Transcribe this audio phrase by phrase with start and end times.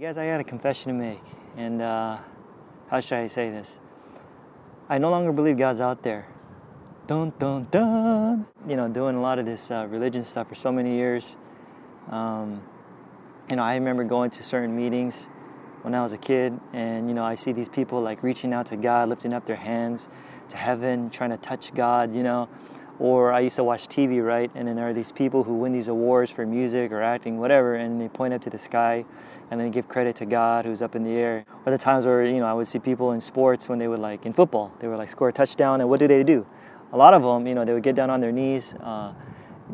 [0.00, 1.20] You guys, I got a confession to make,
[1.58, 2.16] and uh,
[2.88, 3.80] how should I say this?
[4.88, 6.26] I no longer believe God's out there.
[7.06, 8.46] Dun dun dun.
[8.66, 11.36] You know, doing a lot of this uh, religion stuff for so many years.
[12.08, 12.62] Um,
[13.50, 15.28] you know, I remember going to certain meetings
[15.82, 18.68] when I was a kid, and you know, I see these people like reaching out
[18.68, 20.08] to God, lifting up their hands
[20.48, 22.16] to heaven, trying to touch God.
[22.16, 22.48] You know,
[23.00, 24.50] or I used to watch TV, right?
[24.54, 27.74] And then there are these people who win these awards for music or acting, whatever,
[27.74, 29.06] and they point up to the sky
[29.50, 31.46] and then give credit to God who's up in the air.
[31.64, 34.00] Or the times where, you know, I would see people in sports when they would
[34.00, 36.46] like, in football, they would like score a touchdown, and what do they do?
[36.92, 39.14] A lot of them, you know, they would get down on their knees, uh,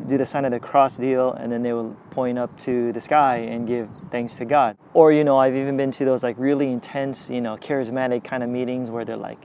[0.05, 3.01] do the sign of the cross deal, and then they would point up to the
[3.01, 4.77] sky and give thanks to God.
[4.93, 8.43] Or, you know, I've even been to those like really intense, you know, charismatic kind
[8.43, 9.39] of meetings where they're like,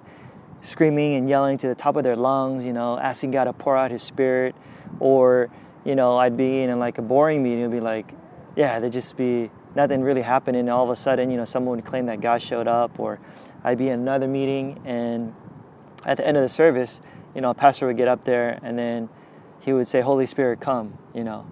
[0.62, 3.76] screaming and yelling to the top of their lungs, you know, asking God to pour
[3.76, 4.54] out His Spirit,
[4.98, 5.50] or
[5.84, 8.14] you know, I'd be in like a boring meeting, it'd be like,
[8.56, 11.76] yeah, there'd just be nothing really happening, and all of a sudden, you know, someone
[11.76, 13.18] would claim that God showed up, or
[13.64, 15.34] I'd be in another meeting, and
[16.04, 17.00] at the end of the service,
[17.34, 19.08] you know, a pastor would get up there, and then
[19.60, 21.46] he would say, "Holy Spirit, come," you know.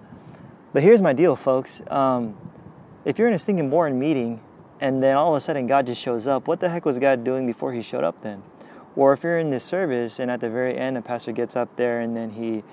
[0.73, 1.81] But here's my deal, folks.
[1.89, 2.37] Um,
[3.03, 4.39] if you're in a stinking boring meeting,
[4.79, 7.23] and then all of a sudden God just shows up, what the heck was God
[7.23, 8.43] doing before He showed up then?
[8.95, 11.75] Or if you're in this service and at the very end a pastor gets up
[11.77, 12.63] there and then he,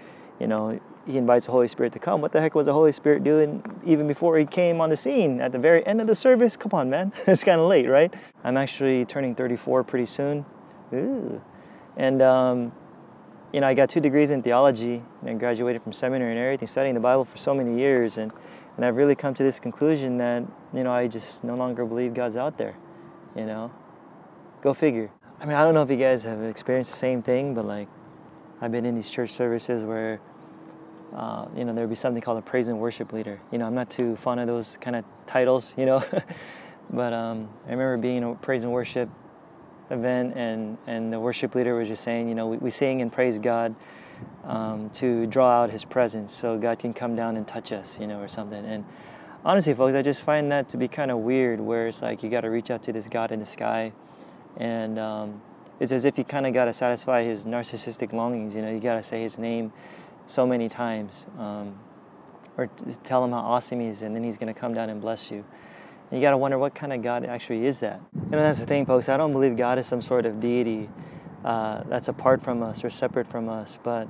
[0.41, 2.21] you know, he invites the Holy Spirit to come.
[2.21, 5.41] What the heck was the Holy Spirit doing even before he came on the scene
[5.41, 6.57] at the very end of the service?
[6.57, 7.13] Come on, man.
[7.27, 8.13] it's kind of late, right?
[8.45, 10.45] I'm actually turning 34 pretty soon.
[10.93, 11.41] Ooh.
[11.97, 12.73] And, um,
[13.53, 16.95] you know, I got two degrees in theology and graduated from seminary and everything, studying
[16.95, 18.19] the Bible for so many years.
[18.19, 18.31] And,
[18.77, 20.45] and I've really come to this conclusion that,
[20.75, 22.77] you know, I just no longer believe God's out there,
[23.35, 23.73] you know?
[24.61, 25.11] Go figure.
[25.41, 27.87] I mean, I don't know if you guys have experienced the same thing, but like,
[28.61, 30.21] I've been in these church services where,
[31.15, 33.41] uh, you know, there'd be something called a praise and worship leader.
[33.53, 36.05] You know, I'm not too fond of those kind of titles, you know,
[36.91, 39.09] but um, I remember being in a praise and worship
[39.91, 43.13] event, and and the worship leader was just saying, you know, we, we sing and
[43.13, 43.77] praise God
[44.45, 48.09] um, to draw out His presence, so God can come down and touch us, you
[48.09, 48.65] know, or something.
[48.65, 48.85] And
[49.45, 52.29] honestly, folks, I just find that to be kind of weird, where it's like you
[52.29, 53.93] got to reach out to this God in the sky
[54.59, 55.41] and um,
[55.81, 58.55] it's as if you kind of got to satisfy his narcissistic longings.
[58.55, 59.73] You know, you got to say his name
[60.27, 61.79] so many times, um,
[62.57, 64.91] or t- tell him how awesome he is, and then he's going to come down
[64.91, 65.45] and bless you.
[66.11, 68.01] And you got to wonder what kind of God actually is that.
[68.15, 69.09] You know, that's the thing, folks.
[69.09, 70.89] I don't believe God is some sort of deity
[71.45, 73.79] uh, that's apart from us or separate from us.
[73.83, 74.09] But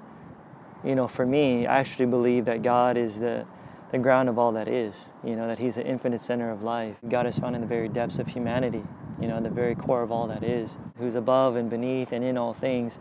[0.84, 3.44] you know, for me, I actually believe that God is the
[3.92, 5.08] the ground of all that is.
[5.24, 6.96] You know, that He's the infinite center of life.
[7.08, 8.84] God is found in the very depths of humanity
[9.20, 12.24] you know, in the very core of all that is, who's above and beneath and
[12.24, 12.98] in all things.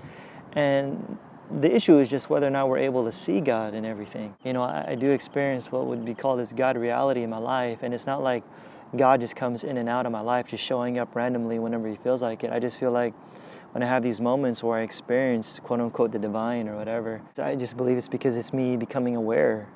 [0.54, 1.18] And
[1.60, 4.36] the issue is just whether or not we're able to see God in everything.
[4.44, 7.38] You know, I, I do experience what would be called this God reality in my
[7.38, 8.44] life, and it's not like
[8.96, 11.98] God just comes in and out of my life, just showing up randomly whenever He
[11.98, 12.52] feels like it.
[12.52, 13.14] I just feel like
[13.74, 17.56] when I have these moments where I experience quote unquote the divine or whatever, I
[17.56, 19.68] just believe it's because it's me becoming aware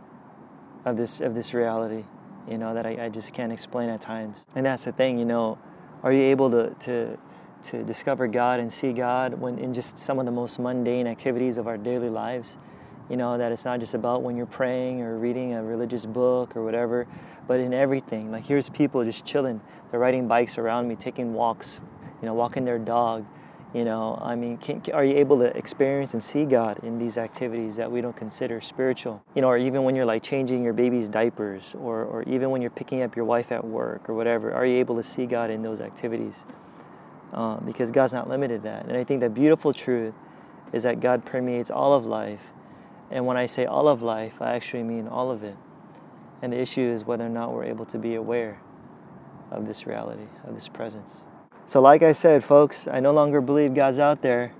[0.86, 2.04] of this of this reality,
[2.50, 4.46] you know, that I, I just can't explain at times.
[4.56, 5.58] And that's the thing, you know,
[6.04, 7.18] are you able to, to,
[7.64, 11.58] to discover God and see God when in just some of the most mundane activities
[11.58, 12.58] of our daily lives?
[13.10, 16.56] You know, that it's not just about when you're praying or reading a religious book
[16.56, 17.08] or whatever,
[17.46, 18.32] but in everything.
[18.32, 19.60] Like here's people just chilling.
[19.92, 21.82] They're riding bikes around me, taking walks,
[22.22, 23.26] you know, walking their dog.
[23.74, 27.18] You know, I mean, can, are you able to experience and see God in these
[27.18, 29.24] activities that we don't consider spiritual?
[29.34, 32.62] You know, or even when you're like changing your baby's diapers, or, or even when
[32.62, 35.50] you're picking up your wife at work or whatever, are you able to see God
[35.50, 36.46] in those activities?
[37.32, 38.88] Uh, because God's not limited that.
[38.88, 40.14] And I think the beautiful truth
[40.74, 42.42] is that God permeates all of life.
[43.10, 45.56] And when I say all of life, I actually mean all of it.
[46.42, 48.60] And the issue is whether or not we're able to be aware
[49.50, 51.26] of this reality, of this presence.
[51.72, 54.52] So, like I said, folks, I no longer believe God's out there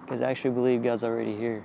[0.00, 1.62] because I actually believe God's already here.